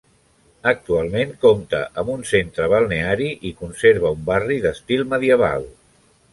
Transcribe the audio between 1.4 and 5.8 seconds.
compta amb un centre balneari i conserva un barri d'estil medieval.